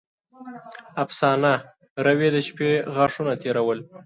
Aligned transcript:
افسانه: 1.05 1.53
روې 2.05 2.29
د 2.35 2.37
شپې 2.47 2.71
غاښونه 2.95 3.33
تېرول. 3.43 3.79